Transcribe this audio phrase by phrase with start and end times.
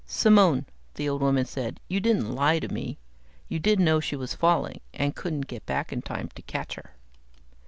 [0.07, 1.79] "Simone," the old woman said.
[1.87, 2.97] "You didn't lie to me?
[3.47, 6.95] You did know she was falling, and couldn't get back in time to catch her?"